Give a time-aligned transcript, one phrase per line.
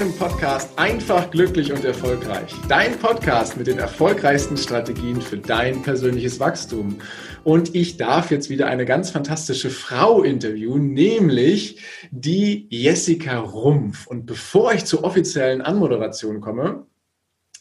[0.00, 2.54] Deinem Podcast Einfach, glücklich und erfolgreich.
[2.68, 6.96] Dein Podcast mit den erfolgreichsten Strategien für dein persönliches Wachstum.
[7.44, 14.06] Und ich darf jetzt wieder eine ganz fantastische Frau interviewen, nämlich die Jessica Rumpf.
[14.06, 16.86] Und bevor ich zur offiziellen Anmoderation komme,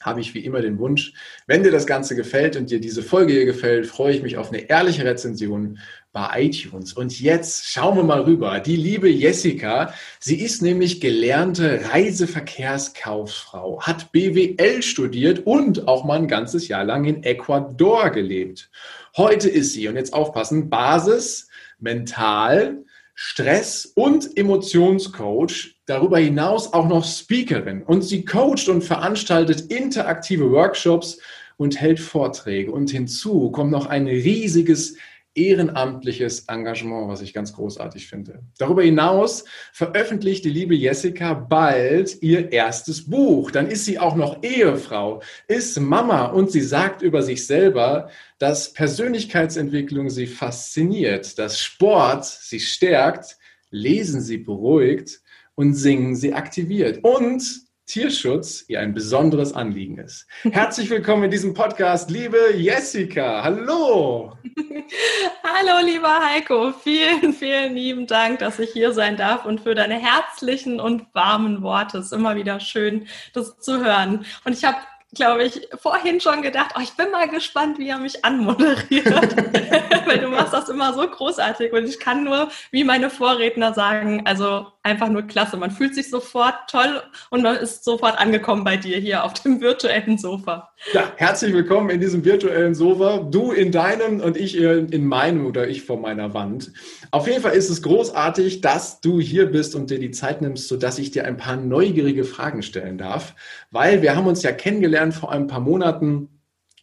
[0.01, 1.13] habe ich wie immer den Wunsch,
[1.45, 4.49] wenn dir das Ganze gefällt und dir diese Folge hier gefällt, freue ich mich auf
[4.49, 5.79] eine ehrliche Rezension
[6.11, 6.93] bei iTunes.
[6.93, 8.59] Und jetzt schauen wir mal rüber.
[8.59, 16.27] Die liebe Jessica, sie ist nämlich gelernte Reiseverkehrskauffrau, hat BWL studiert und auch mal ein
[16.27, 18.71] ganzes Jahr lang in Ecuador gelebt.
[19.17, 25.75] Heute ist sie, und jetzt aufpassen, Basis, Mental, Stress und Emotionscoach.
[25.85, 27.83] Darüber hinaus auch noch Speakerin.
[27.83, 31.19] Und sie coacht und veranstaltet interaktive Workshops
[31.57, 32.71] und hält Vorträge.
[32.71, 34.95] Und hinzu kommt noch ein riesiges
[35.35, 38.41] ehrenamtliches Engagement, was ich ganz großartig finde.
[38.57, 43.51] Darüber hinaus veröffentlicht die liebe Jessica bald ihr erstes Buch.
[43.51, 48.73] Dann ist sie auch noch Ehefrau, ist Mama und sie sagt über sich selber, dass
[48.73, 53.37] Persönlichkeitsentwicklung sie fasziniert, dass Sport sie stärkt,
[53.71, 55.21] Lesen sie beruhigt
[55.55, 57.03] und Singen sie aktiviert.
[57.03, 60.27] Und Tierschutz ihr ein besonderes Anliegen ist.
[60.43, 63.41] Herzlich willkommen in diesem Podcast, liebe Jessica.
[63.43, 64.37] Hallo.
[65.43, 66.71] Hallo, lieber Heiko.
[66.71, 71.63] Vielen, vielen lieben Dank, dass ich hier sein darf und für deine herzlichen und warmen
[71.63, 71.97] Worte.
[71.97, 74.23] Es ist immer wieder schön, das zu hören.
[74.45, 74.77] Und ich habe
[75.15, 79.07] glaube ich, vorhin schon gedacht, oh, ich bin mal gespannt, wie er mich anmoderiert.
[80.05, 84.21] Weil du machst das immer so großartig und ich kann nur, wie meine Vorredner sagen,
[84.25, 85.55] also einfach nur klasse.
[85.57, 89.61] Man fühlt sich sofort toll und man ist sofort angekommen bei dir hier auf dem
[89.61, 90.69] virtuellen Sofa.
[90.93, 93.19] Ja, herzlich willkommen in diesem virtuellen Sofa.
[93.19, 96.71] Du in deinem und ich in meinem oder ich vor meiner Wand.
[97.11, 100.67] Auf jeden Fall ist es großartig, dass du hier bist und dir die Zeit nimmst,
[100.67, 103.35] sodass ich dir ein paar neugierige Fragen stellen darf,
[103.71, 106.29] weil wir haben uns ja kennengelernt vor ein paar Monaten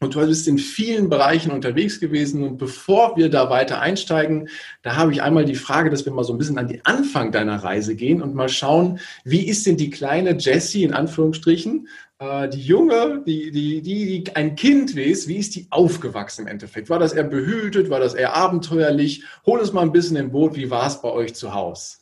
[0.00, 2.42] und du bist in vielen Bereichen unterwegs gewesen.
[2.42, 4.48] Und bevor wir da weiter einsteigen,
[4.82, 7.32] da habe ich einmal die Frage, dass wir mal so ein bisschen an den Anfang
[7.32, 12.48] deiner Reise gehen und mal schauen, wie ist denn die kleine Jessie in Anführungsstrichen, äh,
[12.48, 16.90] die Junge, die, die, die, die ein Kind ist, wie ist die aufgewachsen im Endeffekt?
[16.90, 17.90] War das eher behütet?
[17.90, 19.24] War das eher abenteuerlich?
[19.44, 20.56] Hol uns mal ein bisschen im Boot.
[20.56, 21.96] Wie war es bei euch zu Hause?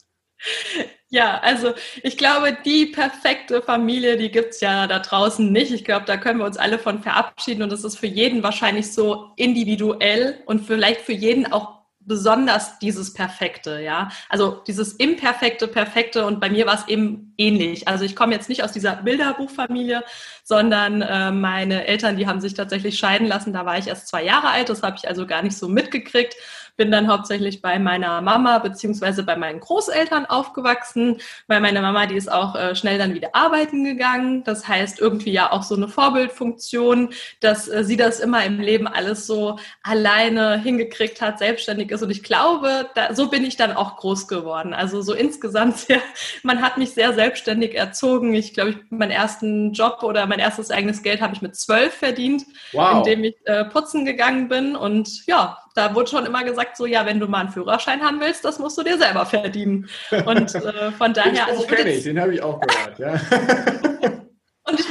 [1.15, 5.71] Ja, also ich glaube, die perfekte Familie, die gibt's ja da draußen nicht.
[5.71, 8.93] Ich glaube, da können wir uns alle von verabschieden und das ist für jeden wahrscheinlich
[8.93, 14.11] so individuell und vielleicht für jeden auch besonders dieses Perfekte, ja.
[14.29, 17.87] Also dieses imperfekte, perfekte und bei mir war es eben ähnlich.
[17.87, 20.03] Also ich komme jetzt nicht aus dieser Bilderbuchfamilie,
[20.43, 23.53] sondern äh, meine Eltern, die haben sich tatsächlich scheiden lassen.
[23.53, 26.35] Da war ich erst zwei Jahre alt, das habe ich also gar nicht so mitgekriegt
[26.77, 32.17] bin dann hauptsächlich bei meiner Mama beziehungsweise bei meinen Großeltern aufgewachsen, weil meine Mama, die
[32.17, 34.43] ist auch äh, schnell dann wieder arbeiten gegangen.
[34.45, 38.89] Das heißt, irgendwie ja auch so eine Vorbildfunktion, dass äh, sie das immer im Leben
[38.89, 42.03] alles so alleine hingekriegt hat, selbstständig ist.
[42.03, 44.75] Und ich glaube, da, so bin ich dann auch groß geworden.
[44.75, 46.01] Also so insgesamt sehr,
[46.43, 48.35] man hat mich sehr selbstständig erzogen.
[48.35, 51.95] Ich glaube, ich, meinen ersten Job oder mein erstes eigenes Geld habe ich mit zwölf
[51.95, 52.99] verdient, wow.
[52.99, 54.75] indem ich äh, putzen gegangen bin.
[54.75, 58.21] Und ja, da wurde schon immer gesagt, so ja, wenn du mal einen Führerschein haben
[58.21, 59.89] willst, das musst du dir selber verdienen.
[60.25, 61.47] Und äh, von daher.
[61.47, 64.11] Den also ich den habe ich auch gehört, ja.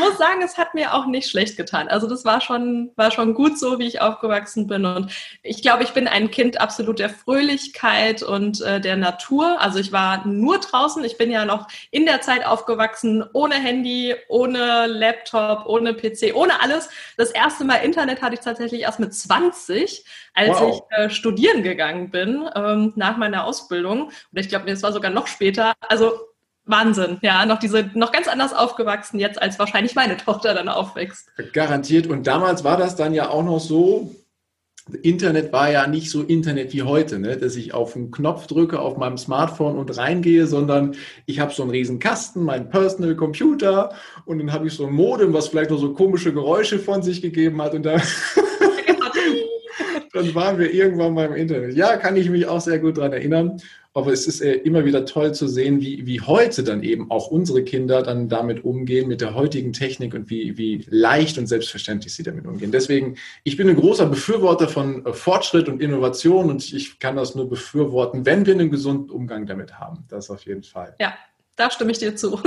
[0.03, 1.87] Muss sagen, es hat mir auch nicht schlecht getan.
[1.87, 4.85] Also das war schon, war schon gut so, wie ich aufgewachsen bin.
[4.85, 9.59] Und ich glaube, ich bin ein Kind absolut der Fröhlichkeit und äh, der Natur.
[9.59, 11.03] Also ich war nur draußen.
[11.03, 16.61] Ich bin ja noch in der Zeit aufgewachsen, ohne Handy, ohne Laptop, ohne PC, ohne
[16.61, 16.89] alles.
[17.17, 20.83] Das erste Mal Internet hatte ich tatsächlich erst mit 20, als wow.
[20.91, 24.03] ich äh, studieren gegangen bin, ähm, nach meiner Ausbildung.
[24.03, 25.73] Und ich glaube, es war sogar noch später.
[25.81, 26.13] Also
[26.65, 31.27] Wahnsinn, ja, noch diese, noch ganz anders aufgewachsen jetzt, als wahrscheinlich meine Tochter dann aufwächst.
[31.51, 32.07] Garantiert.
[32.07, 34.15] Und damals war das dann ja auch noch so,
[35.01, 37.37] Internet war ja nicht so Internet wie heute, ne?
[37.37, 40.95] dass ich auf einen Knopf drücke auf meinem Smartphone und reingehe, sondern
[41.25, 43.93] ich habe so einen riesen Kasten, meinen Personal Computer
[44.25, 47.21] und dann habe ich so ein Modem, was vielleicht noch so komische Geräusche von sich
[47.21, 48.01] gegeben hat und dann,
[50.13, 51.75] dann waren wir irgendwann beim Internet.
[51.75, 53.61] Ja, kann ich mich auch sehr gut daran erinnern.
[53.95, 57.27] Aber es ist äh, immer wieder toll zu sehen, wie, wie heute dann eben auch
[57.27, 62.13] unsere Kinder dann damit umgehen, mit der heutigen Technik und wie, wie leicht und selbstverständlich
[62.13, 62.71] sie damit umgehen.
[62.71, 67.35] Deswegen, ich bin ein großer Befürworter von äh, Fortschritt und Innovation und ich kann das
[67.35, 70.05] nur befürworten, wenn wir einen gesunden Umgang damit haben.
[70.09, 70.95] Das auf jeden Fall.
[70.99, 71.13] Ja,
[71.55, 72.39] da stimme ich dir zu.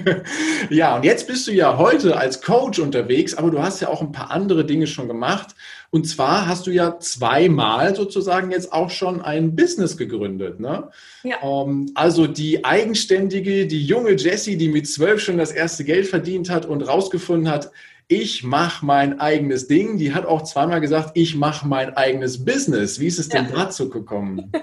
[0.70, 4.00] ja, und jetzt bist du ja heute als Coach unterwegs, aber du hast ja auch
[4.00, 5.56] ein paar andere Dinge schon gemacht.
[5.90, 10.60] Und zwar hast du ja zweimal sozusagen jetzt auch schon ein Business gegründet.
[10.60, 10.90] Ne?
[11.24, 11.40] Ja.
[11.42, 16.06] Um, ähm, also die eigenständige, die junge Jessie, die mit zwölf schon das erste Geld
[16.06, 17.70] verdient hat und rausgefunden hat,
[18.08, 19.98] ich mache mein eigenes Ding.
[19.98, 23.00] Die hat auch zweimal gesagt, ich mache mein eigenes Business.
[23.00, 23.64] Wie ist es denn ja.
[23.64, 24.52] dazu gekommen?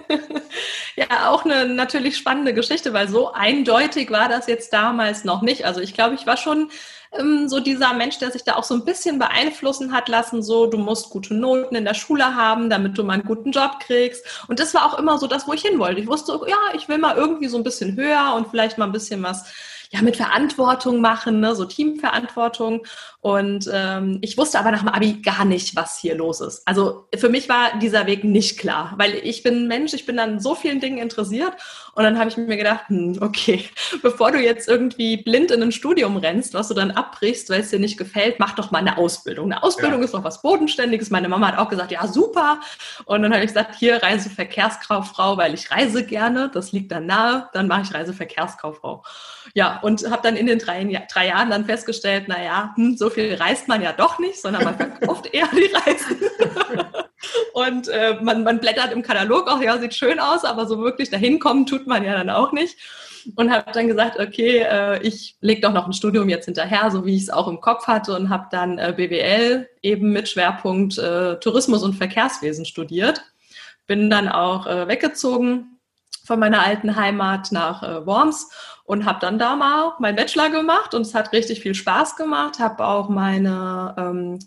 [0.95, 5.65] Ja, auch eine natürlich spannende Geschichte, weil so eindeutig war das jetzt damals noch nicht.
[5.65, 6.69] Also ich glaube, ich war schon
[7.19, 10.67] ähm, so dieser Mensch, der sich da auch so ein bisschen beeinflussen hat lassen, so
[10.67, 14.23] du musst gute Noten in der Schule haben, damit du mal einen guten Job kriegst.
[14.47, 15.99] Und das war auch immer so das, wo ich hin wollte.
[15.99, 18.91] Ich wusste, ja, ich will mal irgendwie so ein bisschen höher und vielleicht mal ein
[18.91, 19.45] bisschen was
[19.93, 22.85] ja mit Verantwortung machen, ne, so Teamverantwortung.
[23.21, 26.67] Und ähm, ich wusste aber nach dem Abi gar nicht, was hier los ist.
[26.67, 30.39] Also für mich war dieser Weg nicht klar, weil ich bin Mensch, ich bin an
[30.39, 31.53] so vielen Dingen interessiert.
[31.95, 33.65] Und dann habe ich mir gedacht, hm, okay,
[34.01, 37.69] bevor du jetzt irgendwie blind in ein Studium rennst, was du dann abbrichst, weil es
[37.69, 39.51] dir nicht gefällt, mach doch mal eine Ausbildung.
[39.51, 40.05] Eine Ausbildung ja.
[40.05, 41.11] ist doch was Bodenständiges.
[41.11, 42.61] Meine Mama hat auch gesagt, ja, super.
[43.05, 46.49] Und dann habe ich gesagt, hier Reiseverkehrskauffrau, weil ich reise gerne.
[46.51, 47.47] Das liegt dann nahe.
[47.53, 49.03] Dann mache ich Reiseverkehrskauffrau.
[49.53, 53.35] Ja, und habe dann in den drei, drei Jahren dann festgestellt, naja, hm, so viel
[53.35, 56.21] reist man ja doch nicht, sondern man verkauft eher die Reisen.
[57.53, 61.09] und äh, man, man blättert im Katalog auch, ja, sieht schön aus, aber so wirklich
[61.09, 62.77] dahin kommen tut man ja dann auch nicht.
[63.35, 67.05] Und habe dann gesagt, okay, äh, ich lege doch noch ein Studium jetzt hinterher, so
[67.05, 70.97] wie ich es auch im Kopf hatte und habe dann äh, BWL eben mit Schwerpunkt
[70.97, 73.21] äh, Tourismus und Verkehrswesen studiert.
[73.85, 75.72] Bin dann auch äh, weggezogen
[76.25, 78.49] von meiner alten Heimat nach äh, Worms
[78.85, 82.59] und habe dann da mal meinen Bachelor gemacht und es hat richtig viel Spaß gemacht.
[82.59, 84.39] Habe auch meine ähm,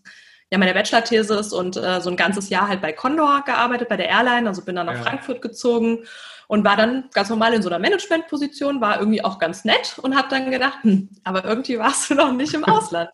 [0.50, 4.08] ja meine Bachelor-Thesis und äh, so ein ganzes Jahr halt bei Condor gearbeitet bei der
[4.08, 5.02] Airline, also bin dann nach ja.
[5.02, 6.04] Frankfurt gezogen
[6.48, 10.16] und war dann ganz normal in so einer Managementposition, war irgendwie auch ganz nett und
[10.16, 13.10] habe dann gedacht, hm, aber irgendwie warst du noch nicht im Ausland.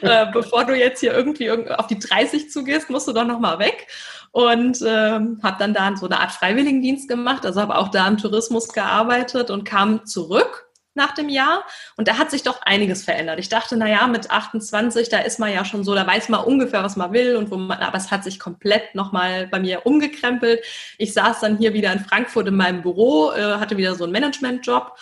[0.00, 3.58] äh, bevor du jetzt hier irgendwie auf die 30 zugehst, musst du doch noch mal
[3.58, 3.86] weg
[4.32, 8.18] und ähm, habe dann da so eine Art Freiwilligendienst gemacht, also habe auch da im
[8.18, 11.64] Tourismus gearbeitet und kam zurück nach dem Jahr
[11.96, 13.38] und da hat sich doch einiges verändert.
[13.38, 16.44] Ich dachte, na ja, mit 28, da ist man ja schon so, da weiß man
[16.44, 19.86] ungefähr, was man will und wo man, aber es hat sich komplett nochmal bei mir
[19.86, 20.62] umgekrempelt.
[20.98, 24.12] Ich saß dann hier wieder in Frankfurt in meinem Büro, äh, hatte wieder so einen
[24.12, 24.96] Managementjob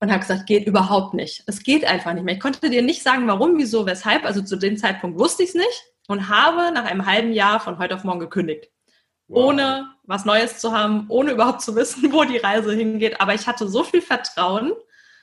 [0.00, 1.44] und habe gesagt, geht überhaupt nicht.
[1.46, 2.34] Es geht einfach nicht mehr.
[2.34, 4.24] Ich konnte dir nicht sagen, warum, wieso, weshalb.
[4.24, 7.78] Also zu dem Zeitpunkt wusste ich es nicht und habe nach einem halben Jahr von
[7.78, 8.68] heute auf morgen gekündigt.
[9.28, 9.44] Wow.
[9.44, 13.20] Ohne was Neues zu haben, ohne überhaupt zu wissen, wo die Reise hingeht.
[13.20, 14.72] Aber ich hatte so viel Vertrauen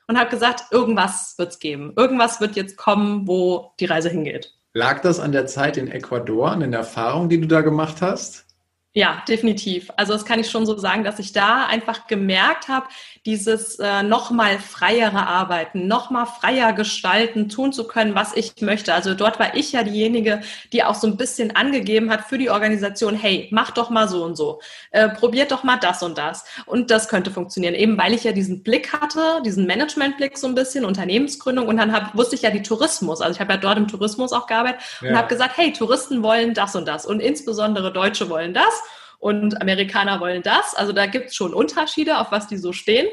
[0.09, 1.93] und habe gesagt, irgendwas wird es geben.
[1.95, 4.55] Irgendwas wird jetzt kommen, wo die Reise hingeht.
[4.73, 8.47] Lag das an der Zeit in Ecuador, an den Erfahrungen, die du da gemacht hast?
[8.93, 9.91] Ja, definitiv.
[9.97, 12.87] Also das kann ich schon so sagen, dass ich da einfach gemerkt habe,
[13.23, 18.91] dieses äh, nochmal freiere Arbeiten, nochmal freier gestalten, tun zu können, was ich möchte.
[18.91, 20.41] Also dort war ich ja diejenige,
[20.73, 24.23] die auch so ein bisschen angegeben hat für die Organisation, hey, mach doch mal so
[24.23, 24.59] und so,
[24.89, 26.45] äh, probiert doch mal das und das.
[26.65, 30.55] Und das könnte funktionieren, eben weil ich ja diesen Blick hatte, diesen Managementblick so ein
[30.55, 33.21] bisschen, Unternehmensgründung und dann hab, wusste ich ja die Tourismus.
[33.21, 35.11] Also ich habe ja dort im Tourismus auch gearbeitet ja.
[35.11, 38.79] und habe gesagt, hey, Touristen wollen das und das und insbesondere Deutsche wollen das
[39.19, 40.75] und Amerikaner wollen das.
[40.75, 43.07] Also da gibt es schon Unterschiede, auf was die so stehen.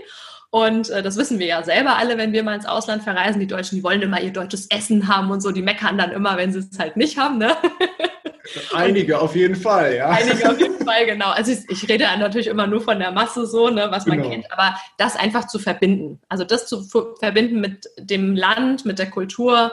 [0.50, 3.40] Und äh, das wissen wir ja selber alle, wenn wir mal ins Ausland verreisen.
[3.40, 5.50] Die Deutschen, die wollen immer ihr deutsches Essen haben und so.
[5.50, 7.38] Die meckern dann immer, wenn sie es halt nicht haben.
[7.38, 7.54] Ne?
[8.72, 10.10] Einige auf jeden Fall, ja.
[10.10, 11.30] Einige auf jeden Fall, genau.
[11.30, 14.30] Also ich, ich rede natürlich immer nur von der Masse so, ne, was man genau.
[14.30, 16.20] kennt, aber das einfach zu verbinden.
[16.28, 16.84] Also das zu
[17.18, 19.72] verbinden mit dem Land, mit der Kultur,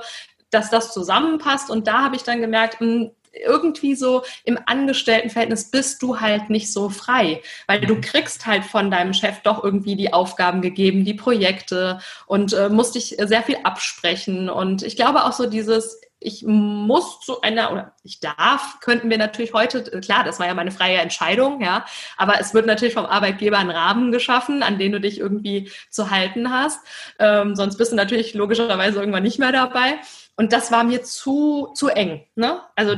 [0.50, 1.70] dass das zusammenpasst.
[1.70, 6.50] Und da habe ich dann gemerkt, mh, hm, irgendwie so im Angestelltenverhältnis bist du halt
[6.50, 8.02] nicht so frei, weil du mhm.
[8.02, 12.96] kriegst halt von deinem Chef doch irgendwie die Aufgaben gegeben, die Projekte und äh, musst
[12.96, 14.50] dich sehr viel absprechen.
[14.50, 19.18] Und ich glaube auch so dieses, ich muss zu einer oder ich darf, könnten wir
[19.18, 21.86] natürlich heute, klar, das war ja meine freie Entscheidung, ja,
[22.18, 26.10] aber es wird natürlich vom Arbeitgeber ein Rahmen geschaffen, an den du dich irgendwie zu
[26.10, 26.80] halten hast.
[27.20, 30.00] Ähm, sonst bist du natürlich logischerweise irgendwann nicht mehr dabei.
[30.36, 32.26] Und das war mir zu, zu eng.
[32.36, 32.62] Ne?
[32.76, 32.96] Also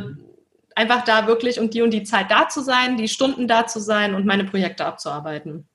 [0.76, 3.80] einfach da wirklich um die und die Zeit da zu sein, die Stunden da zu
[3.80, 5.68] sein und meine Projekte abzuarbeiten.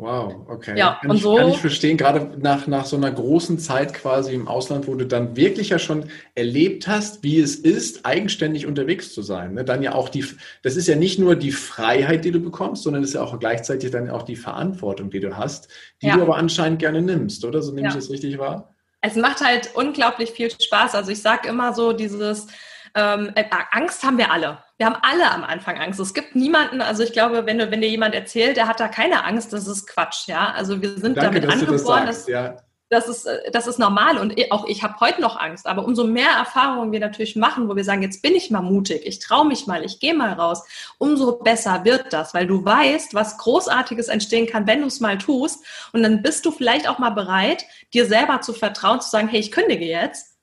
[0.00, 0.78] Wow, okay.
[0.78, 1.36] Ja, kann und ich, so.
[1.36, 5.06] Kann ich verstehen, gerade nach, nach so einer großen Zeit quasi im Ausland, wo du
[5.06, 9.52] dann wirklich ja schon erlebt hast, wie es ist, eigenständig unterwegs zu sein.
[9.52, 9.64] Ne?
[9.64, 10.24] Dann ja auch die,
[10.62, 13.38] das ist ja nicht nur die Freiheit, die du bekommst, sondern es ist ja auch
[13.38, 15.68] gleichzeitig dann auch die Verantwortung, die du hast,
[16.00, 16.16] die ja.
[16.16, 17.60] du aber anscheinend gerne nimmst, oder?
[17.60, 17.90] So nehme ja.
[17.90, 18.74] ich das richtig wahr?
[19.02, 20.94] Es macht halt unglaublich viel Spaß.
[20.94, 22.46] Also ich sage immer so dieses,
[22.94, 24.58] ähm, äh, Angst haben wir alle.
[24.76, 26.00] Wir haben alle am Anfang Angst.
[26.00, 28.88] Es gibt niemanden, also ich glaube, wenn, du, wenn dir jemand erzählt, der hat da
[28.88, 30.52] keine Angst, das ist Quatsch, ja.
[30.52, 32.56] Also wir sind Danke, damit angeboren, das, ja.
[32.88, 36.04] das, ist, äh, das ist normal und auch ich habe heute noch Angst, aber umso
[36.04, 39.46] mehr Erfahrungen wir natürlich machen, wo wir sagen, jetzt bin ich mal mutig, ich traue
[39.46, 40.64] mich mal, ich gehe mal raus,
[40.98, 45.18] umso besser wird das, weil du weißt, was Großartiges entstehen kann, wenn du es mal
[45.18, 49.28] tust und dann bist du vielleicht auch mal bereit, dir selber zu vertrauen, zu sagen,
[49.28, 50.38] hey, ich kündige jetzt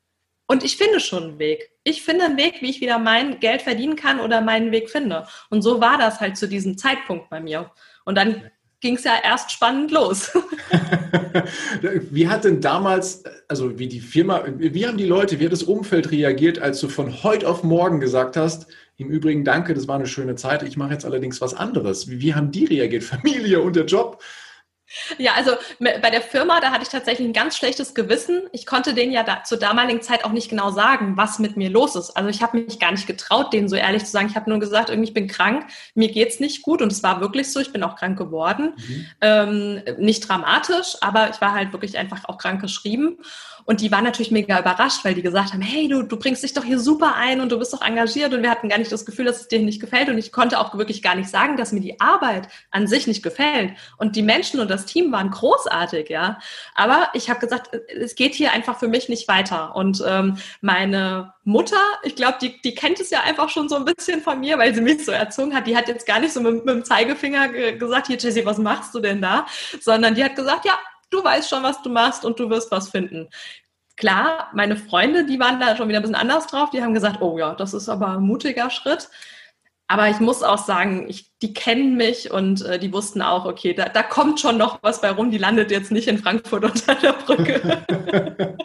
[0.47, 1.71] und ich finde schon einen Weg.
[1.87, 5.25] Ich finde einen Weg, wie ich wieder mein Geld verdienen kann oder meinen Weg finde.
[5.49, 7.71] Und so war das halt zu diesem Zeitpunkt bei mir.
[8.03, 8.51] Und dann
[8.81, 10.31] ging es ja erst spannend los.
[12.11, 15.63] wie hat denn damals, also wie die Firma, wie haben die Leute, wie hat das
[15.63, 18.67] Umfeld reagiert, als du von heute auf morgen gesagt hast,
[18.97, 22.09] im Übrigen danke, das war eine schöne Zeit, ich mache jetzt allerdings was anderes.
[22.09, 24.21] Wie, wie haben die reagiert, Familie und der Job?
[25.17, 28.43] Ja, also bei der Firma, da hatte ich tatsächlich ein ganz schlechtes Gewissen.
[28.51, 31.69] Ich konnte denen ja da, zur damaligen Zeit auch nicht genau sagen, was mit mir
[31.69, 32.11] los ist.
[32.11, 34.27] Also ich habe mich gar nicht getraut, denen so ehrlich zu sagen.
[34.29, 37.21] Ich habe nur gesagt, irgendwie ich bin krank, mir geht's nicht gut und es war
[37.21, 37.59] wirklich so.
[37.59, 39.05] Ich bin auch krank geworden, mhm.
[39.21, 43.17] ähm, nicht dramatisch, aber ich war halt wirklich einfach auch krank geschrieben.
[43.67, 46.53] Und die waren natürlich mega überrascht, weil die gesagt haben, hey, du, du bringst dich
[46.53, 49.05] doch hier super ein und du bist doch engagiert und wir hatten gar nicht das
[49.05, 50.07] Gefühl, dass es dir nicht gefällt.
[50.07, 53.23] Und ich konnte auch wirklich gar nicht sagen, dass mir die Arbeit an sich nicht
[53.23, 53.73] gefällt.
[53.97, 56.39] Und die Menschen und das Team waren großartig, ja.
[56.75, 59.75] Aber ich habe gesagt, es geht hier einfach für mich nicht weiter.
[59.75, 63.83] Und ähm, meine Mutter, ich glaube, die, die kennt es ja einfach schon so ein
[63.83, 65.67] bisschen von mir, weil sie mich so erzogen hat.
[65.67, 68.95] Die hat jetzt gar nicht so mit, mit dem Zeigefinger gesagt, hier Jessie, was machst
[68.95, 69.45] du denn da?
[69.81, 72.89] Sondern die hat gesagt, ja, du weißt schon, was du machst und du wirst was
[72.89, 73.29] finden.
[73.95, 76.69] Klar, meine Freunde, die waren da schon wieder ein bisschen anders drauf.
[76.69, 79.09] Die haben gesagt, oh ja, das ist aber ein mutiger Schritt.
[79.87, 83.73] Aber ich muss auch sagen, ich, die kennen mich und äh, die wussten auch, okay,
[83.73, 85.31] da, da kommt schon noch was bei rum.
[85.31, 87.85] Die landet jetzt nicht in Frankfurt unter der Brücke.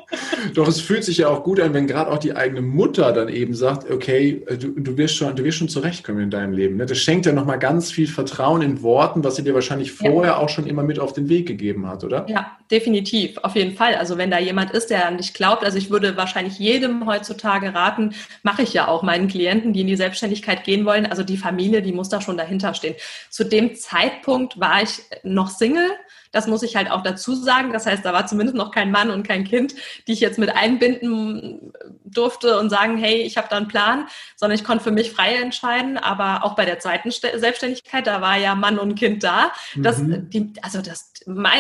[0.55, 3.29] Doch es fühlt sich ja auch gut an, wenn gerade auch die eigene Mutter dann
[3.29, 6.77] eben sagt, okay, äh, du, du, wirst schon, du wirst schon zurechtkommen in deinem Leben.
[6.77, 6.87] Ne?
[6.87, 10.37] Das schenkt ja nochmal ganz viel Vertrauen in Worten, was sie dir wahrscheinlich vorher ja.
[10.39, 12.27] auch schon immer mit auf den Weg gegeben hat, oder?
[12.29, 13.95] Ja, definitiv, auf jeden Fall.
[13.95, 17.75] Also wenn da jemand ist, der an dich glaubt, also ich würde wahrscheinlich jedem heutzutage
[17.75, 21.37] raten, mache ich ja auch meinen Klienten, die in die Selbstständigkeit gehen wollen, also die
[21.37, 22.95] Familie, die muss da schon dahinter stehen.
[23.31, 25.91] Zu dem Zeitpunkt war ich noch Single.
[26.33, 27.73] Das muss ich halt auch dazu sagen.
[27.73, 29.75] Das heißt, da war zumindest noch kein Mann und kein Kind,
[30.07, 31.73] die ich jetzt mit einbinden
[32.05, 35.37] durfte und sagen, hey, ich habe da einen Plan, sondern ich konnte für mich frei
[35.37, 35.99] entscheiden.
[35.99, 39.53] Aber auch bei der zweiten Selbstständigkeit, da war ja Mann und Kind da.
[39.77, 40.31] Das, mhm.
[40.31, 41.13] die, also das,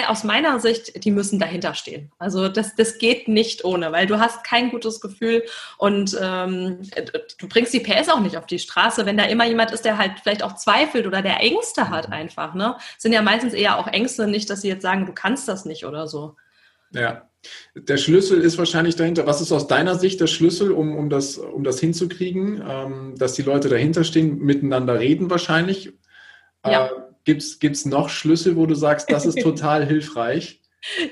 [0.08, 2.10] aus meiner Sicht, die müssen dahinter stehen.
[2.18, 5.44] Also das, das geht nicht ohne, weil du hast kein gutes Gefühl
[5.78, 6.80] und ähm,
[7.38, 9.98] du bringst die PS auch nicht auf die Straße, wenn da immer jemand ist, der
[9.98, 12.14] halt vielleicht auch zweifelt oder der Ängste hat mhm.
[12.14, 12.54] einfach.
[12.54, 12.76] Ne?
[12.98, 15.84] sind ja meistens eher auch Ängste, nicht, dass sie jetzt sagen, du kannst das nicht
[15.84, 16.36] oder so.
[16.92, 17.28] Ja.
[17.74, 19.26] Der Schlüssel ist wahrscheinlich dahinter.
[19.26, 23.32] Was ist aus deiner Sicht der Schlüssel, um, um, das, um das hinzukriegen, ähm, dass
[23.34, 25.92] die Leute dahinter stehen, miteinander reden wahrscheinlich?
[26.64, 26.86] Ja.
[26.86, 26.90] Äh,
[27.24, 30.61] Gibt es noch Schlüssel, wo du sagst, das ist total hilfreich?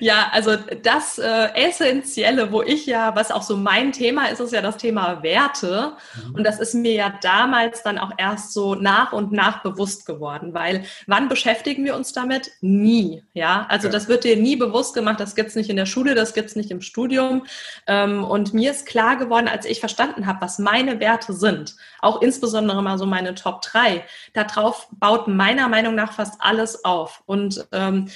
[0.00, 4.53] Ja, also das äh, Essentielle, wo ich ja, was auch so mein Thema ist, ist
[4.53, 5.93] ja das Thema Werte.
[6.17, 6.35] Mhm.
[6.35, 10.55] Und das ist mir ja damals dann auch erst so nach und nach bewusst geworden,
[10.55, 12.50] weil wann beschäftigen wir uns damit?
[12.61, 13.23] Nie.
[13.33, 13.93] Ja, also ja.
[13.93, 16.73] das wird dir nie bewusst gemacht, das gibt's nicht in der Schule, das gibt's nicht
[16.73, 17.47] im Studium.
[17.87, 22.23] Ähm, und mir ist klar geworden, als ich verstanden habe, was meine Werte sind, auch
[22.23, 27.23] insbesondere mal so meine Top 3, darauf baut meiner Meinung nach fast alles auf.
[27.27, 28.09] Und ähm,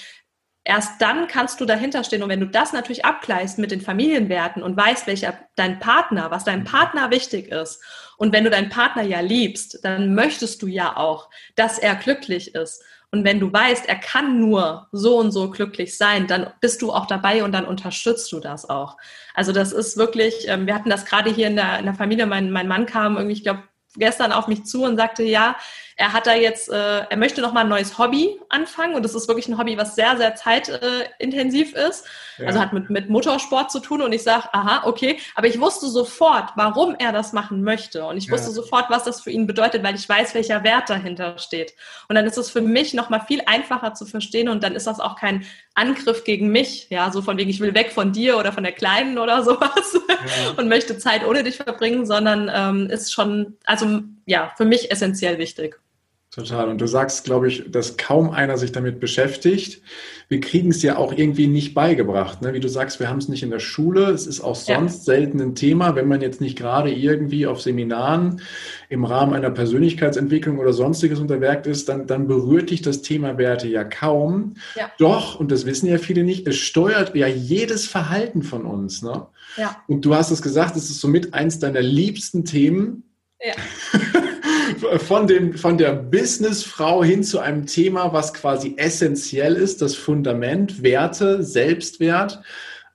[0.65, 2.23] erst dann kannst du dahinter stehen.
[2.23, 6.45] Und wenn du das natürlich abgleichst mit den Familienwerten und weißt, welcher dein Partner, was
[6.45, 7.83] deinem Partner wichtig ist,
[8.17, 12.55] und wenn du deinen Partner ja liebst, dann möchtest du ja auch, dass er glücklich
[12.55, 12.83] ist.
[13.11, 16.93] Und wenn du weißt, er kann nur so und so glücklich sein, dann bist du
[16.93, 18.97] auch dabei und dann unterstützt du das auch.
[19.35, 22.27] Also das ist wirklich, ähm, wir hatten das gerade hier in der, in der Familie,
[22.27, 23.63] mein, mein Mann kam irgendwie, ich glaube,
[23.97, 25.57] gestern auf mich zu und sagte, ja,
[25.97, 29.15] er hat da jetzt, äh, er möchte noch mal ein neues Hobby anfangen und das
[29.15, 32.07] ist wirklich ein Hobby, was sehr, sehr zeitintensiv ist.
[32.39, 32.47] Ja.
[32.49, 35.89] Also hat mit, mit Motorsport zu tun und ich sage, aha, okay, aber ich wusste
[35.89, 38.55] sofort, warum er das machen möchte und ich wusste ja.
[38.55, 41.75] sofort, was das für ihn bedeutet, weil ich weiß, welcher Wert dahinter steht.
[42.09, 44.87] Und dann ist es für mich noch mal viel einfacher zu verstehen und dann ist
[44.89, 48.37] das auch kein Angriff gegen mich, ja, so von wegen, ich will weg von dir
[48.37, 50.51] oder von der Kleinen oder sowas ja.
[50.57, 55.39] und möchte Zeit ohne dich verbringen, sondern ähm, ist schon, also ja, für mich essentiell
[55.39, 55.79] wichtig.
[56.35, 56.69] Total.
[56.69, 59.83] Und du sagst, glaube ich, dass kaum einer sich damit beschäftigt.
[60.27, 62.43] Wir kriegen es ja auch irgendwie nicht beigebracht.
[62.43, 62.55] Ne?
[62.55, 64.11] Wie du sagst, wir haben es nicht in der Schule.
[64.11, 65.15] Es ist auch sonst ja.
[65.15, 68.41] selten ein Thema, wenn man jetzt nicht gerade irgendwie auf Seminaren
[68.89, 73.69] im Rahmen einer Persönlichkeitsentwicklung oder sonstiges unterwerkt ist, dann, dann berührt dich das Thema Werte
[73.69, 74.55] ja kaum.
[74.75, 74.91] Ja.
[74.99, 79.03] Doch, und das wissen ja viele nicht, es steuert ja jedes Verhalten von uns.
[79.03, 79.25] Ne?
[79.57, 79.77] Ja.
[79.87, 83.05] Und du hast es gesagt, es ist somit eins deiner liebsten Themen.
[83.41, 83.55] Ja.
[84.99, 90.83] von, dem, von der Businessfrau hin zu einem Thema, was quasi essentiell ist, das Fundament,
[90.83, 92.41] Werte, Selbstwert.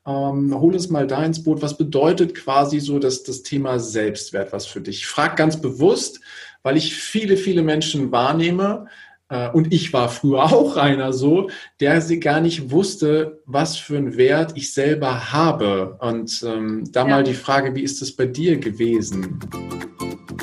[0.05, 1.61] Ähm, hol uns mal da ins Boot.
[1.61, 4.97] Was bedeutet quasi so dass das Thema Selbstwert was für dich?
[4.97, 6.21] Ich frage ganz bewusst,
[6.63, 8.87] weil ich viele, viele Menschen wahrnehme,
[9.29, 13.97] äh, und ich war früher auch einer so, der sie gar nicht wusste, was für
[13.97, 15.97] einen Wert ich selber habe.
[15.99, 17.07] Und ähm, da ja.
[17.07, 19.39] mal die Frage, wie ist es bei dir gewesen?